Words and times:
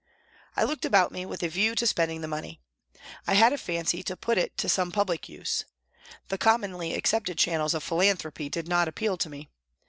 I 0.55 0.63
looked 0.63 0.83
about 0.83 1.11
me 1.11 1.27
with 1.27 1.43
a 1.43 1.47
view 1.47 1.75
to 1.75 1.85
spending 1.85 2.21
the 2.21 2.27
money. 2.27 2.59
I 3.27 3.35
had 3.35 3.53
a 3.53 3.57
fancy 3.59 4.01
to 4.01 4.17
put 4.17 4.39
it 4.39 4.57
to 4.57 4.67
some 4.67 4.91
public 4.91 5.29
use. 5.29 5.63
The 6.29 6.39
commonly 6.39 6.95
accepted 6.95 7.37
channels 7.37 7.75
of 7.75 7.83
philanthropy 7.83 8.49
did 8.49 8.67
not 8.67 8.87
appeal 8.87 9.15
to 9.19 9.29
me. 9.29 9.51